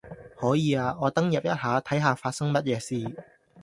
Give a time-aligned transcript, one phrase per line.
[0.35, 3.15] 可以啊，我登入一下睇下發生乜嘢事